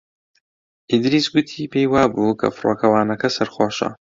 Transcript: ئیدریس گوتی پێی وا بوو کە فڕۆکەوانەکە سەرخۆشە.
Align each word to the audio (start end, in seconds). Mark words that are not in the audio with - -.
ئیدریس 0.91 1.25
گوتی 1.33 1.69
پێی 1.71 1.87
وا 1.91 2.03
بوو 2.13 2.37
کە 2.39 2.47
فڕۆکەوانەکە 2.57 3.29
سەرخۆشە. 3.35 3.89